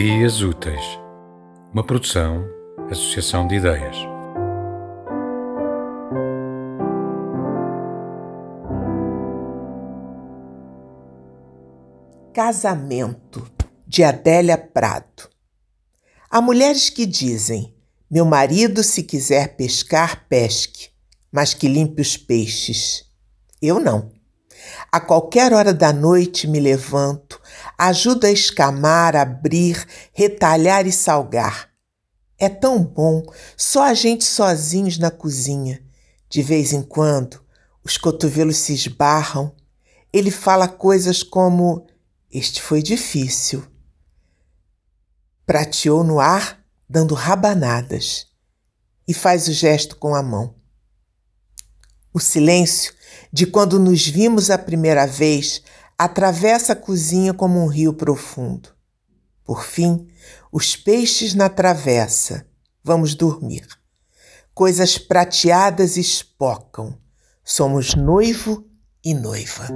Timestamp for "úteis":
0.42-0.80